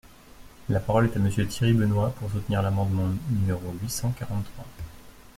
[0.69, 4.65] La parole est à Monsieur Thierry Benoit, pour soutenir l’amendement numéro huit cent quarante-trois.